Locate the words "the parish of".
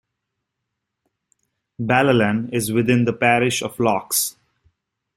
3.05-3.77